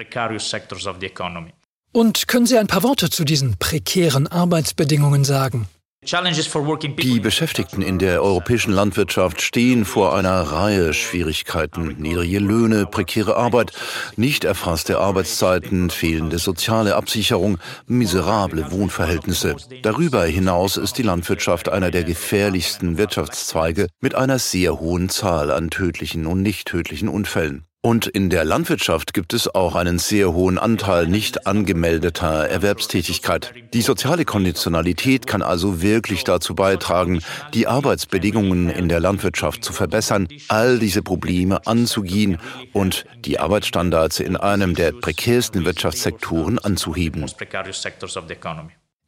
Und 1.91 2.27
können 2.27 2.45
Sie 2.45 2.57
ein 2.57 2.67
paar 2.67 2.83
Worte 2.83 3.09
zu 3.09 3.25
diesen 3.25 3.57
prekären 3.57 4.27
Arbeitsbedingungen 4.27 5.25
sagen? 5.25 5.67
Die 6.11 7.19
Beschäftigten 7.19 7.83
in 7.83 7.99
der 7.99 8.23
europäischen 8.23 8.73
Landwirtschaft 8.73 9.43
stehen 9.43 9.85
vor 9.85 10.15
einer 10.15 10.41
Reihe 10.41 10.93
Schwierigkeiten. 10.93 11.97
Niedrige 11.99 12.39
Löhne, 12.39 12.87
prekäre 12.87 13.35
Arbeit, 13.35 13.73
nicht 14.15 14.43
erfasste 14.43 14.97
Arbeitszeiten, 14.97 15.91
fehlende 15.91 16.39
soziale 16.39 16.95
Absicherung, 16.95 17.59
miserable 17.85 18.71
Wohnverhältnisse. 18.71 19.55
Darüber 19.83 20.25
hinaus 20.25 20.77
ist 20.77 20.97
die 20.97 21.03
Landwirtschaft 21.03 21.69
einer 21.69 21.91
der 21.91 22.03
gefährlichsten 22.03 22.97
Wirtschaftszweige 22.97 23.87
mit 24.01 24.15
einer 24.15 24.39
sehr 24.39 24.79
hohen 24.79 25.09
Zahl 25.09 25.51
an 25.51 25.69
tödlichen 25.69 26.25
und 26.25 26.41
nicht 26.41 26.67
tödlichen 26.67 27.09
Unfällen. 27.09 27.68
Und 27.81 28.07
in 28.07 28.29
der 28.29 28.43
Landwirtschaft 28.43 29.13
gibt 29.13 29.33
es 29.33 29.47
auch 29.55 29.73
einen 29.73 29.99
sehr 29.99 30.33
hohen 30.33 30.57
Anteil 30.57 31.07
nicht 31.07 31.47
angemeldeter 31.47 32.45
Erwerbstätigkeit. 32.49 33.53
Die 33.73 33.81
soziale 33.81 34.25
Konditionalität 34.25 35.27
kann 35.27 35.41
also 35.41 35.81
wirklich 35.81 36.25
dazu 36.25 36.55
beitragen, 36.55 37.21
die 37.53 37.67
Arbeitsbedingungen 37.67 38.69
in 38.69 38.89
der 38.89 38.99
Landwirtschaft 38.99 39.63
zu 39.63 39.71
verbessern, 39.71 40.27
all 40.49 40.77
diese 40.77 41.01
Probleme 41.01 41.65
anzugehen 41.67 42.37
und 42.73 43.05
die 43.23 43.39
Arbeitsstandards 43.39 44.19
in 44.19 44.35
einem 44.35 44.75
der 44.75 44.91
prekärsten 44.91 45.63
Wirtschaftssektoren 45.63 46.59
anzuheben. 46.59 47.31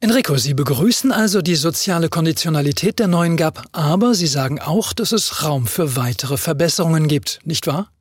Enrico, 0.00 0.36
Sie 0.38 0.54
begrüßen 0.54 1.12
also 1.12 1.42
die 1.42 1.56
soziale 1.56 2.08
Konditionalität 2.08 2.98
der 2.98 3.06
neuen 3.06 3.36
GAP, 3.36 3.64
aber 3.72 4.14
Sie 4.14 4.26
sagen 4.26 4.60
auch, 4.60 4.94
dass 4.94 5.12
es 5.12 5.44
Raum 5.44 5.66
für 5.66 5.94
weitere 5.94 6.38
Verbesserungen 6.38 7.06
gibt, 7.06 7.40
nicht 7.44 7.66
wahr? 7.66 7.92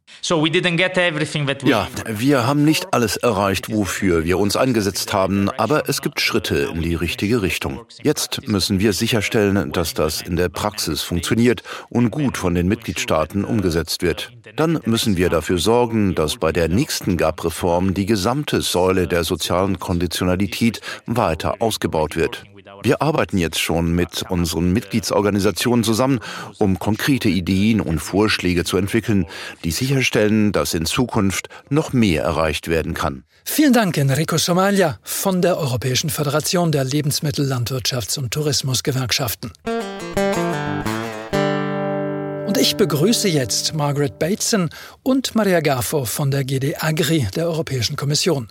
Ja, 1.69 1.87
wir 2.07 2.45
haben 2.45 2.63
nicht 2.63 2.93
alles 2.93 3.17
erreicht, 3.17 3.71
wofür 3.71 4.23
wir 4.23 4.37
uns 4.37 4.55
eingesetzt 4.55 5.13
haben, 5.13 5.49
aber 5.49 5.89
es 5.89 6.01
gibt 6.01 6.21
Schritte 6.21 6.69
in 6.73 6.81
die 6.81 6.95
richtige 6.95 7.41
Richtung. 7.41 7.81
Jetzt 8.03 8.47
müssen 8.47 8.79
wir 8.79 8.93
sicherstellen, 8.93 9.71
dass 9.71 9.93
das 9.93 10.21
in 10.21 10.35
der 10.35 10.49
Praxis 10.49 11.01
funktioniert 11.01 11.63
und 11.89 12.11
gut 12.11 12.37
von 12.37 12.53
den 12.53 12.67
Mitgliedstaaten 12.67 13.45
umgesetzt 13.45 14.01
wird. 14.03 14.31
Dann 14.55 14.79
müssen 14.85 15.17
wir 15.17 15.29
dafür 15.29 15.57
sorgen, 15.57 16.13
dass 16.13 16.37
bei 16.37 16.51
der 16.51 16.67
nächsten 16.67 17.17
GAP-Reform 17.17 17.93
die 17.93 18.05
gesamte 18.05 18.61
Säule 18.61 19.07
der 19.07 19.23
sozialen 19.23 19.79
Konditionalität 19.79 20.81
weiter 21.05 21.55
ausgebaut 21.59 22.15
wird. 22.15 22.43
Wir 22.83 23.01
arbeiten 23.01 23.37
jetzt 23.37 23.59
schon 23.59 23.93
mit 23.93 24.23
unseren 24.29 24.73
Mitgliedsorganisationen 24.73 25.83
zusammen, 25.83 26.19
um 26.57 26.79
konkrete 26.79 27.29
Ideen 27.29 27.79
und 27.79 27.99
Vorschläge 27.99 28.63
zu 28.63 28.77
entwickeln, 28.77 29.27
die 29.63 29.71
sicherstellen, 29.71 30.51
dass 30.51 30.73
in 30.73 30.85
Zukunft 30.85 31.47
noch 31.69 31.93
mehr 31.93 32.23
erreicht 32.23 32.67
werden 32.67 32.93
kann. 32.93 33.23
Vielen 33.45 33.73
Dank, 33.73 33.97
Enrico 33.97 34.37
Somalia 34.37 34.99
von 35.03 35.41
der 35.41 35.57
Europäischen 35.57 36.09
Föderation 36.09 36.71
der 36.71 36.83
Lebensmittel-, 36.83 37.51
Landwirtschafts- 37.51 38.17
und 38.17 38.31
Tourismusgewerkschaften. 38.31 39.51
Und 42.51 42.57
ich 42.57 42.75
begrüße 42.75 43.29
jetzt 43.29 43.75
Margaret 43.75 44.19
Bateson 44.19 44.71
und 45.03 45.35
Maria 45.35 45.61
Garfo 45.61 46.03
von 46.03 46.31
der 46.31 46.43
GD 46.43 46.75
Agri 46.77 47.25
der 47.33 47.47
Europäischen 47.47 47.95
Kommission, 47.95 48.49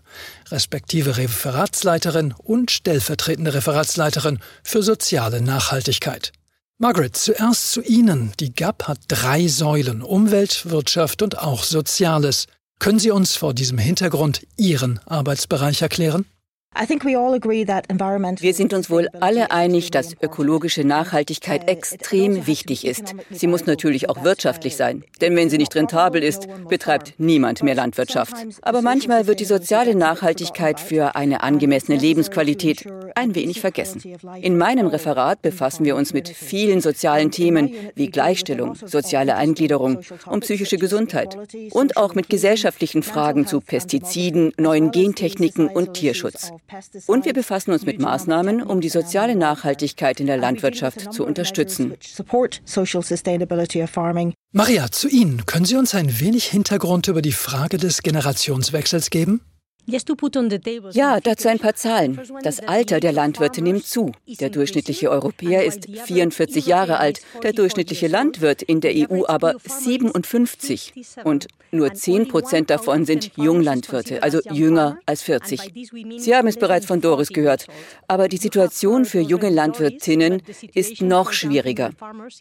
respektive 0.51 1.19
Referatsleiterin 1.19 2.33
und 2.33 2.71
stellvertretende 2.71 3.53
Referatsleiterin 3.53 4.39
für 4.63 4.83
soziale 4.83 5.43
Nachhaltigkeit. 5.43 6.33
Margaret, 6.79 7.15
zuerst 7.15 7.73
zu 7.73 7.83
Ihnen. 7.83 8.33
Die 8.41 8.55
GAP 8.55 8.89
hat 8.89 9.01
drei 9.07 9.49
Säulen 9.49 10.01
Umwelt, 10.01 10.71
Wirtschaft 10.71 11.21
und 11.21 11.37
auch 11.39 11.63
Soziales. 11.63 12.47
Können 12.79 13.01
Sie 13.01 13.11
uns 13.11 13.37
vor 13.37 13.53
diesem 13.53 13.77
Hintergrund 13.77 14.47
Ihren 14.57 14.99
Arbeitsbereich 15.05 15.83
erklären? 15.83 16.25
Wir 16.73 18.55
sind 18.55 18.73
uns 18.75 18.91
wohl 18.91 19.09
alle 19.19 19.51
einig, 19.51 19.91
dass 19.91 20.15
ökologische 20.23 20.85
Nachhaltigkeit 20.85 21.69
extrem 21.69 22.47
wichtig 22.47 22.87
ist. 22.87 23.15
Sie 23.29 23.49
muss 23.49 23.67
natürlich 23.67 24.09
auch 24.09 24.23
wirtschaftlich 24.23 24.77
sein, 24.77 25.03
denn 25.21 25.35
wenn 25.35 25.51
sie 25.51 25.59
nicht 25.59 25.75
rentabel 25.75 26.23
ist, 26.23 26.47
betreibt 26.69 27.15
niemand 27.19 27.65
mehr 27.65 27.75
Landwirtschaft. 27.75 28.35
Aber 28.63 28.83
manchmal 28.83 29.27
wird 29.27 29.41
die 29.41 29.47
soziale 29.47 29.97
Nachhaltigkeit 29.97 30.79
für 30.79 31.17
eine 31.17 31.43
angemessene 31.43 31.99
Lebensqualität 31.99 32.87
ein 33.17 33.35
wenig 33.35 33.61
vergessen. 33.61 34.01
In 34.41 34.57
meinem 34.57 34.87
Referat 34.87 35.43
befassen 35.43 35.85
wir 35.85 35.97
uns 35.97 36.15
mit 36.15 36.29
vielen 36.29 36.81
sozialen 36.81 37.33
Themen 37.33 37.75
wie 37.97 38.11
Gleichstellung, 38.11 38.77
soziale 38.87 39.35
Eingliederung 39.35 40.01
und 40.25 40.45
psychische 40.45 40.79
Gesundheit 40.79 41.37
und 41.73 41.97
auch 41.97 42.15
mit 42.15 42.31
gesellschaftlichen 42.31 43.03
Fragen 43.03 43.47
zu 43.47 43.61
Pestiziden, 43.61 44.53
neuen 44.57 44.93
Gentechniken 44.93 45.67
und 45.67 45.95
Tierschutz. 45.95 46.53
Und 47.07 47.25
wir 47.25 47.33
befassen 47.33 47.73
uns 47.73 47.85
mit 47.85 48.01
Maßnahmen, 48.01 48.63
um 48.63 48.81
die 48.81 48.89
soziale 48.89 49.35
Nachhaltigkeit 49.35 50.21
in 50.21 50.27
der 50.27 50.37
Landwirtschaft 50.37 51.13
zu 51.13 51.25
unterstützen. 51.25 51.95
Maria, 54.53 54.91
zu 54.91 55.09
Ihnen. 55.09 55.47
Können 55.47 55.65
Sie 55.65 55.77
uns 55.77 55.95
ein 55.95 56.21
wenig 56.21 56.47
Hintergrund 56.47 57.09
über 57.09 57.23
die 57.23 57.33
Frage 57.33 57.77
des 57.79 58.03
Generationswechsels 58.03 59.11
geben? 59.11 59.41
Ja, 60.93 61.21
dazu 61.21 61.49
ein 61.49 61.59
paar 61.59 61.75
Zahlen. 61.75 62.21
Das 62.43 62.61
Alter 62.61 63.01
der 63.01 63.13
Landwirte 63.13 63.63
nimmt 63.63 63.87
zu. 63.87 64.13
Der 64.41 64.51
durchschnittliche 64.51 65.11
Europäer 65.11 65.65
ist 65.65 65.89
44 66.05 66.67
Jahre 66.67 66.99
alt, 66.99 67.21
der 67.43 67.53
durchschnittliche 67.53 68.07
Landwirt 68.09 68.63
in 68.63 68.81
der 68.81 68.93
EU 68.95 69.25
aber 69.27 69.55
57. 69.65 70.93
Und 71.25 71.49
nur 71.73 71.95
10 71.95 72.29
Prozent 72.29 72.71
davon 72.71 73.05
sind 73.05 73.33
Junglandwirte, 73.37 74.23
also 74.23 74.41
jünger 74.51 74.99
als 75.07 75.23
40. 75.23 75.73
Sie 76.19 76.35
haben 76.35 76.49
es 76.49 76.57
bereits 76.57 76.87
von 76.87 77.01
Doris 77.01 77.29
gehört. 77.29 77.67
Aber 78.09 78.29
die 78.29 78.37
Situation 78.37 79.05
für 79.05 79.21
junge 79.21 79.51
Landwirtinnen 79.51 80.43
ist 80.75 81.01
noch 81.01 81.33
schwieriger. 81.33 81.91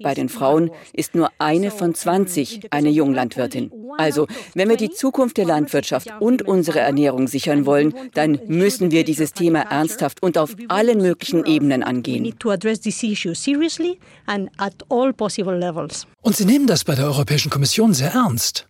Bei 0.02 0.14
den 0.14 0.30
Frauen 0.30 0.72
ist 0.94 1.16
nur 1.16 1.30
eine 1.38 1.72
von 1.72 1.94
20 1.94 2.72
eine 2.72 2.90
Junglandwirtin. 2.90 3.72
Also, 3.98 4.28
wenn 4.56 4.70
wir 4.70 4.78
die 4.78 4.92
Zukunft 4.92 5.38
der 5.38 5.46
Landwirtschaft 5.46 6.10
und 6.20 6.42
unsere 6.42 6.80
Ernährung 6.80 7.28
sichern 7.30 7.66
wollen, 7.66 7.94
dann 8.14 8.40
müssen 8.48 8.92
wir 8.92 9.04
dieses 9.04 9.34
Thema 9.34 9.62
ernsthaft 9.62 10.22
und 10.22 10.38
auf 10.38 10.56
allen 10.68 10.98
möglichen 11.02 11.46
Ebenen 11.46 11.84
angehen. 11.84 12.34
Und 16.22 16.36
Sie 16.36 16.46
nehmen 16.46 16.68
das 16.68 16.84
bei 16.84 16.96
der 16.96 17.06
Europäischen 17.06 17.50
Kommission 17.50 17.94
sehr 17.94 18.12
ernst. 18.12 18.68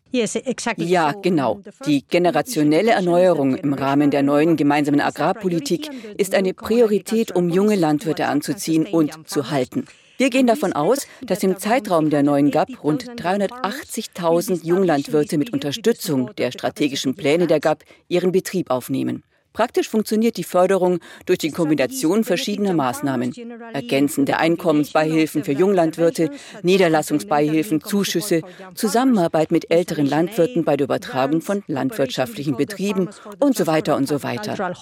Ja, 0.90 1.12
genau. 1.12 1.62
Die 1.86 2.04
generationelle 2.08 2.92
Erneuerung 2.92 3.56
im 3.56 3.74
Rahmen 3.74 4.10
der 4.12 4.24
neuen 4.24 4.58
gemeinsamen 4.58 5.02
Agrarpolitik 5.02 5.90
ist 6.18 6.34
eine 6.34 6.54
Priorität, 6.54 7.36
um 7.36 7.50
junge 7.50 7.76
Landwirte 7.76 8.26
anzuziehen 8.26 8.88
und 8.88 9.28
zu 9.28 9.52
halten. 9.52 9.86
Wir 10.20 10.30
gehen 10.30 10.48
davon 10.48 10.74
aus, 10.74 11.08
dass 11.22 11.44
im 11.44 11.58
Zeitraum 11.58 12.10
der 12.10 12.24
neuen 12.24 12.52
GAP 12.52 12.84
rund 12.84 13.06
380.000 13.06 14.66
Junglandwirte 14.66 15.38
mit 15.38 15.54
Unterstützung 15.54 16.32
der 16.38 16.52
strategischen 16.52 17.16
Pläne 17.16 17.48
der 17.48 17.62
GAP 17.62 17.86
ihren 18.10 18.34
Betrieb 18.34 18.70
aufnehmen. 18.70 19.24
Praktisch 19.54 19.88
funktioniert 19.88 20.36
die 20.36 20.44
Förderung 20.44 21.00
durch 21.26 21.40
die 21.40 21.52
Kombination 21.52 22.26
verschiedener 22.26 22.74
Maßnahmen. 22.74 23.34
Ergänzende 23.72 24.36
Einkommensbeihilfen 24.36 25.46
für 25.46 25.54
Junglandwirte, 25.54 26.32
Niederlassungsbeihilfen, 26.64 27.82
Zuschüsse, 27.82 28.42
Zusammenarbeit 28.76 29.52
mit 29.52 29.72
älteren 29.72 30.06
Landwirten 30.06 30.66
bei 30.66 30.76
der 30.76 30.84
Übertragung 30.84 31.40
von 31.40 31.64
landwirtschaftlichen 31.68 32.58
Betrieben 32.58 33.08
und 33.40 33.56
so 33.56 33.68
weiter 33.68 33.96
und 33.96 34.10
so 34.10 34.22
weiter. 34.22 34.74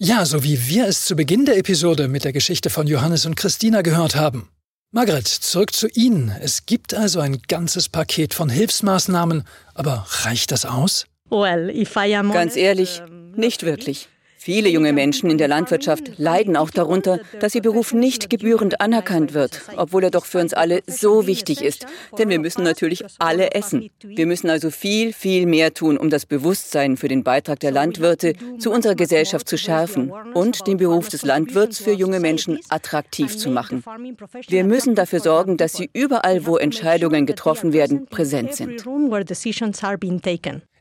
Ja, 0.00 0.24
so 0.24 0.44
wie 0.44 0.68
wir 0.68 0.86
es 0.86 1.06
zu 1.06 1.16
Beginn 1.16 1.44
der 1.44 1.56
Episode 1.56 2.06
mit 2.06 2.22
der 2.22 2.32
Geschichte 2.32 2.70
von 2.70 2.86
Johannes 2.86 3.26
und 3.26 3.34
Christina 3.34 3.82
gehört 3.82 4.14
haben. 4.14 4.48
Margret, 4.92 5.26
zurück 5.26 5.72
zu 5.72 5.88
Ihnen. 5.88 6.32
Es 6.40 6.66
gibt 6.66 6.94
also 6.94 7.18
ein 7.18 7.42
ganzes 7.48 7.88
Paket 7.88 8.32
von 8.32 8.48
Hilfsmaßnahmen, 8.48 9.42
aber 9.74 10.06
reicht 10.22 10.52
das 10.52 10.66
aus? 10.66 11.06
Ganz 12.32 12.54
ehrlich, 12.54 13.02
nicht 13.34 13.64
wirklich. 13.64 14.08
Viele 14.38 14.68
junge 14.68 14.92
Menschen 14.92 15.30
in 15.30 15.36
der 15.36 15.48
Landwirtschaft 15.48 16.12
leiden 16.16 16.56
auch 16.56 16.70
darunter, 16.70 17.18
dass 17.40 17.54
ihr 17.54 17.60
Beruf 17.60 17.92
nicht 17.92 18.30
gebührend 18.30 18.80
anerkannt 18.80 19.34
wird, 19.34 19.62
obwohl 19.76 20.04
er 20.04 20.10
doch 20.10 20.24
für 20.24 20.38
uns 20.38 20.54
alle 20.54 20.80
so 20.86 21.26
wichtig 21.26 21.62
ist. 21.62 21.86
Denn 22.16 22.28
wir 22.28 22.38
müssen 22.38 22.62
natürlich 22.62 23.04
alle 23.18 23.52
essen. 23.52 23.90
Wir 24.02 24.26
müssen 24.26 24.48
also 24.48 24.70
viel, 24.70 25.12
viel 25.12 25.46
mehr 25.46 25.74
tun, 25.74 25.98
um 25.98 26.08
das 26.08 26.24
Bewusstsein 26.24 26.96
für 26.96 27.08
den 27.08 27.24
Beitrag 27.24 27.58
der 27.60 27.72
Landwirte 27.72 28.34
zu 28.58 28.70
unserer 28.70 28.94
Gesellschaft 28.94 29.48
zu 29.48 29.58
schärfen 29.58 30.12
und 30.34 30.66
den 30.66 30.76
Beruf 30.76 31.08
des 31.08 31.24
Landwirts 31.24 31.80
für 31.80 31.92
junge 31.92 32.20
Menschen 32.20 32.60
attraktiv 32.68 33.36
zu 33.36 33.50
machen. 33.50 33.82
Wir 34.46 34.64
müssen 34.64 34.94
dafür 34.94 35.20
sorgen, 35.20 35.56
dass 35.56 35.72
sie 35.72 35.90
überall, 35.92 36.46
wo 36.46 36.56
Entscheidungen 36.56 37.26
getroffen 37.26 37.72
werden, 37.72 38.06
präsent 38.06 38.54
sind. 38.54 38.84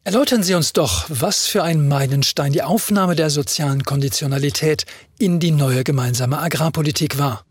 Erläutern 0.07 0.41
Sie 0.41 0.55
uns 0.55 0.71
doch, 0.71 1.03
was 1.09 1.47
für 1.47 1.63
ein 1.63 1.85
Meilenstein 1.85 2.53
die 2.53 2.63
Aufnahme 2.63 3.17
der 3.17 3.29
sozialen 3.29 3.83
Konditionalität 3.83 4.85
in 5.19 5.39
die 5.39 5.51
neue 5.51 5.83
gemeinsame 5.83 6.39
Agrarpolitik 6.39 7.17
war. 7.17 7.43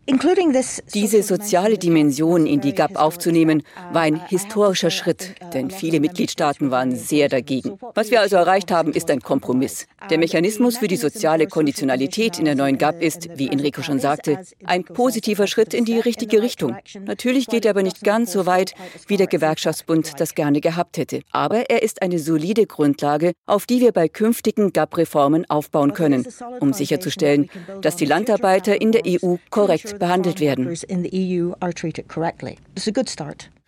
Diese 0.93 1.21
soziale 1.21 1.77
Dimension 1.77 2.47
in 2.47 2.61
die 2.61 2.73
GAP 2.73 2.95
aufzunehmen, 2.95 3.63
war 3.91 4.03
ein 4.03 4.25
historischer 4.27 4.89
Schritt, 4.89 5.35
denn 5.53 5.69
viele 5.69 5.99
Mitgliedstaaten 5.99 6.71
waren 6.71 6.95
sehr 6.95 7.27
dagegen. 7.27 7.77
Was 7.93 8.09
wir 8.09 8.21
also 8.21 8.37
erreicht 8.37 8.71
haben, 8.71 8.93
ist 8.93 9.11
ein 9.11 9.19
Kompromiss. 9.19 9.85
Der 10.09 10.17
Mechanismus 10.17 10.77
für 10.77 10.87
die 10.87 10.95
soziale 10.95 11.45
Konditionalität 11.45 12.39
in 12.39 12.45
der 12.45 12.55
neuen 12.55 12.77
GAP 12.77 13.01
ist, 13.01 13.27
wie 13.35 13.49
Enrico 13.49 13.81
schon 13.83 13.99
sagte, 13.99 14.39
ein 14.63 14.85
positiver 14.85 15.45
Schritt 15.45 15.73
in 15.73 15.83
die 15.83 15.99
richtige 15.99 16.41
Richtung. 16.41 16.77
Natürlich 17.05 17.47
geht 17.47 17.65
er 17.65 17.71
aber 17.71 17.83
nicht 17.83 18.01
ganz 18.01 18.31
so 18.31 18.45
weit, 18.45 18.73
wie 19.07 19.17
der 19.17 19.27
Gewerkschaftsbund 19.27 20.13
das 20.19 20.35
gerne 20.35 20.61
gehabt 20.61 20.97
hätte. 20.97 21.19
Aber 21.31 21.69
er 21.69 21.83
ist 21.83 22.01
eine 22.01 22.17
solide 22.17 22.46
Grundlage, 22.53 23.33
auf 23.45 23.65
die 23.65 23.81
wir 23.81 23.91
bei 23.91 24.07
künftigen 24.07 24.73
GAP-Reformen 24.73 25.49
aufbauen 25.49 25.93
können, 25.93 26.25
um 26.59 26.73
sicherzustellen, 26.73 27.49
dass 27.81 27.95
die 27.95 28.05
Landarbeiter 28.05 28.79
in 28.79 28.91
der 28.91 29.03
EU 29.05 29.35
korrekt 29.49 29.99
behandelt 29.99 30.39
werden. 30.39 30.75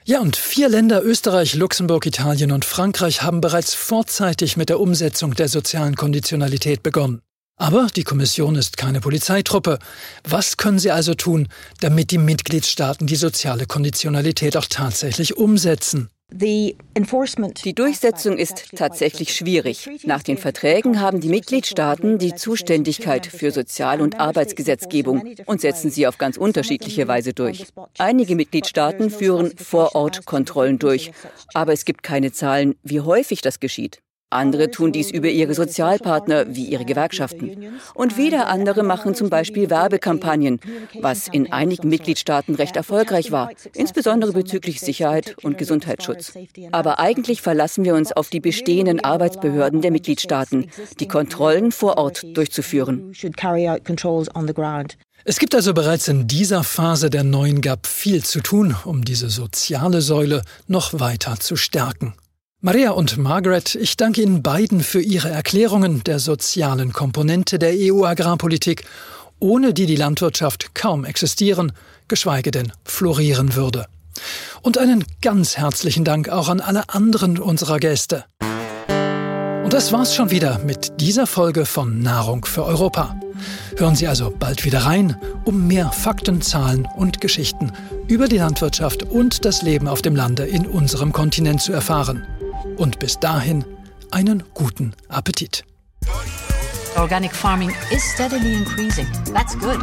Ja, 0.06 0.22
und 0.22 0.38
vier 0.38 0.70
Länder, 0.70 1.04
Österreich, 1.04 1.56
Luxemburg, 1.56 2.06
Italien 2.06 2.52
und 2.52 2.66
Frankreich, 2.66 3.22
haben 3.22 3.42
bereits 3.42 3.76
vorzeitig 3.76 4.58
mit 4.58 4.70
der 4.70 4.80
Umsetzung 4.80 5.36
der 5.36 5.50
sozialen 5.50 5.96
Konditionalität 5.96 6.82
begonnen. 6.82 7.22
Aber 7.58 7.88
die 7.94 8.06
Kommission 8.06 8.56
ist 8.56 8.78
keine 8.78 9.02
Polizeitruppe. 9.02 9.80
Was 10.24 10.56
können 10.56 10.80
sie 10.80 10.92
also 10.92 11.14
tun, 11.14 11.50
damit 11.82 12.10
die 12.12 12.18
Mitgliedstaaten 12.18 13.06
die 13.06 13.18
soziale 13.18 13.66
Konditionalität 13.66 14.56
auch 14.56 14.66
tatsächlich 14.66 15.36
umsetzen? 15.36 16.10
Die 16.32 17.74
Durchsetzung 17.74 18.38
ist 18.38 18.76
tatsächlich 18.76 19.36
schwierig. 19.36 19.90
Nach 20.04 20.22
den 20.22 20.38
Verträgen 20.38 21.02
haben 21.02 21.22
die 21.22 21.30
Mitgliedstaaten 21.30 22.20
die 22.20 22.36
Zuständigkeit 22.36 23.26
für 23.26 23.52
Sozial- 23.52 24.02
und 24.02 24.20
Arbeitsgesetzgebung 24.20 25.36
und 25.46 25.62
setzen 25.62 25.90
sie 25.90 26.06
auf 26.06 26.18
ganz 26.18 26.38
unterschiedliche 26.38 27.08
Weise 27.08 27.34
durch. 27.34 27.66
Einige 27.98 28.36
Mitgliedstaaten 28.36 29.10
führen 29.10 29.58
Vorortkontrollen 29.58 30.78
durch, 30.78 31.12
aber 31.54 31.74
es 31.74 31.84
gibt 31.84 32.04
keine 32.04 32.32
Zahlen, 32.32 32.76
wie 32.84 33.02
häufig 33.02 33.42
das 33.42 33.60
geschieht. 33.60 34.02
Andere 34.32 34.70
tun 34.70 34.92
dies 34.92 35.10
über 35.10 35.28
ihre 35.30 35.56
Sozialpartner 35.56 36.56
wie 36.56 36.66
ihre 36.66 36.86
Gewerkschaften. 36.86 37.80
Und 37.96 38.16
wieder 38.18 38.48
andere 38.48 38.84
machen 38.84 39.16
zum 39.16 39.30
Beispiel 39.30 39.72
Werbekampagnen, 39.72 40.60
was 41.02 41.28
in 41.28 41.52
einigen 41.52 41.90
Mitgliedstaaten 41.90 42.54
recht 42.54 42.76
erfolgreich 42.76 43.32
war, 43.32 43.50
insbesondere 43.74 44.32
bezüglich 44.32 44.82
Sicherheit 44.82 45.36
und 45.44 45.58
Gesundheitsschutz. 45.58 46.34
Aber 46.72 47.00
eigentlich 47.00 47.42
verlassen 47.42 47.86
wir 47.86 47.96
uns 47.96 48.12
auf 48.12 48.30
die 48.30 48.40
bestehenden 48.40 49.04
Arbeitsbehörden 49.04 49.82
der 49.82 49.92
Mitgliedstaaten, 49.92 50.70
die 51.00 51.08
Kontrollen 51.08 51.72
vor 51.72 51.98
Ort 51.98 52.24
durchzuführen. 52.36 53.12
Es 55.26 55.40
gibt 55.40 55.56
also 55.56 55.74
bereits 55.74 56.08
in 56.08 56.28
dieser 56.28 56.64
Phase 56.64 57.10
der 57.10 57.24
neuen 57.24 57.62
GAP 57.62 57.88
viel 57.88 58.24
zu 58.24 58.42
tun, 58.42 58.76
um 58.86 59.04
diese 59.04 59.30
soziale 59.30 60.02
Säule 60.02 60.44
noch 60.68 61.00
weiter 61.00 61.40
zu 61.40 61.56
stärken. 61.56 62.14
Maria 62.62 62.92
und 62.92 63.18
Margaret, 63.18 63.76
ich 63.76 63.96
danke 63.96 64.22
Ihnen 64.22 64.44
beiden 64.44 64.82
für 64.82 65.00
Ihre 65.00 65.30
Erklärungen 65.30 66.04
der 66.04 66.20
sozialen 66.20 66.92
Komponente 66.92 67.58
der 67.58 67.72
EU-Agrarpolitik, 67.74 68.84
ohne 69.40 69.74
die 69.74 69.86
die 69.86 69.96
Landwirtschaft 69.96 70.76
kaum 70.76 71.06
existieren, 71.06 71.72
geschweige 72.10 72.52
denn 72.52 72.74
florieren 72.84 73.56
würde. 73.56 73.86
Und 74.62 74.78
einen 74.78 75.06
ganz 75.22 75.56
herzlichen 75.56 76.04
Dank 76.04 76.28
auch 76.28 76.50
an 76.50 76.60
alle 76.60 76.90
anderen 76.90 77.40
unserer 77.40 77.80
Gäste. 77.80 78.26
Und 79.64 79.72
das 79.72 79.94
war's 79.94 80.14
schon 80.14 80.30
wieder 80.30 80.60
mit 80.66 81.00
dieser 81.00 81.28
Folge 81.28 81.66
von 81.66 82.02
Nahrung 82.02 82.44
für 82.44 82.66
Europa. 82.66 83.18
Hören 83.78 83.96
Sie 83.96 84.10
also 84.10 84.34
bald 84.38 84.66
wieder 84.66 84.80
rein, 84.80 85.16
um 85.46 85.66
mehr 85.66 85.94
Fakten, 85.94 86.42
Zahlen 86.42 86.86
und 86.98 87.22
Geschichten 87.22 87.72
über 88.10 88.28
die 88.28 88.40
Landwirtschaft 88.40 89.04
und 89.04 89.46
das 89.46 89.62
Leben 89.62 89.88
auf 89.88 90.02
dem 90.02 90.18
Lande 90.18 90.44
in 90.44 90.68
unserem 90.68 91.14
Kontinent 91.14 91.62
zu 91.62 91.72
erfahren. 91.72 92.28
Und 92.78 93.00
bis 93.00 93.20
dahin 93.20 93.64
einen 94.12 94.44
guten 94.54 94.94
Appetit. 95.10 95.64
Organic 96.98 97.34
farming 97.34 97.72
is 97.92 98.04
steadily 98.04 98.56
increasing. 98.56 99.08
That's 99.34 99.56
good. 99.58 99.80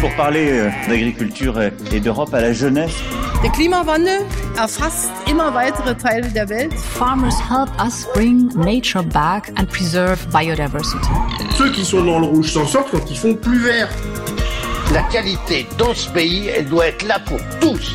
Pour 0.00 0.10
parler 0.16 0.50
euh, 0.50 0.70
d'agriculture 0.88 1.60
et 1.92 2.00
d'Europe 2.00 2.32
à 2.32 2.40
la 2.40 2.52
jeunesse. 2.52 2.94
Der 3.42 3.50
Klimawandel 3.50 4.24
erfasst 4.56 5.10
immer 5.28 5.52
weitere 5.54 5.94
Teile 5.96 6.28
der 6.28 6.48
Welt. 6.48 6.72
Farmers 6.72 7.36
help 7.38 7.68
us 7.84 8.06
bring 8.14 8.48
nature 8.56 9.02
back 9.02 9.52
and 9.58 9.66
preserve 9.66 10.18
biodiversity. 10.30 11.10
Ceux 11.58 11.70
qui 11.72 11.84
sont 11.84 12.04
dans 12.04 12.20
le 12.20 12.26
rouge 12.26 12.52
s'en 12.52 12.66
sortent 12.66 12.90
quand 12.90 13.10
ils 13.10 13.18
font 13.18 13.34
plus 13.34 13.58
vert. 13.58 13.90
La 14.92 15.02
qualité 15.02 15.66
dans 15.76 15.92
ce 15.92 16.08
pays, 16.08 16.48
elle 16.48 16.68
doit 16.68 16.86
être 16.86 17.06
là 17.06 17.18
pour 17.18 17.38
tous. 17.60 17.94